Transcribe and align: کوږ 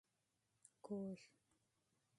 کوږ 0.85 1.19